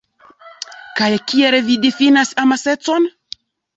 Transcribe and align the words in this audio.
Kaj 1.01 1.09
kiel 1.33 1.57
vi 1.69 1.77
difinas 1.85 2.33
amasecon? 2.45 3.07